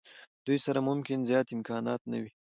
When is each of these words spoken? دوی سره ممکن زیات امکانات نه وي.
دوی 0.45 0.57
سره 0.65 0.79
ممکن 0.89 1.19
زیات 1.29 1.47
امکانات 1.55 2.01
نه 2.11 2.17
وي. 2.23 2.31